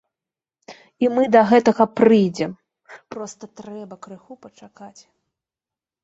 І 1.03 1.09
мы 1.17 1.23
да 1.35 1.41
гэтага 1.49 1.85
прыйдзем, 1.99 2.55
проста 3.15 3.49
трэба 3.61 3.95
крыху 4.07 4.37
пачакаць. 4.47 5.01